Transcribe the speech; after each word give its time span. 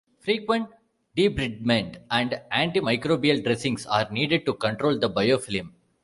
Frequent 0.19 0.65
debridement 1.15 1.97
and 2.09 2.41
antimicrobial 2.51 3.43
dressings 3.43 3.85
are 3.85 4.09
needed 4.09 4.47
to 4.47 4.53
control 4.55 4.97
the 4.97 5.07
biofilm. 5.07 5.73